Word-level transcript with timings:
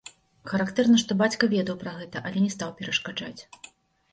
Характэрна, 0.51 0.95
што 1.03 1.17
бацька 1.19 1.49
ведаў 1.51 1.75
пра 1.83 1.91
гэта, 1.99 2.17
але 2.31 2.37
не 2.47 2.51
стаў 2.55 2.73
перашкаджаць. 2.81 3.37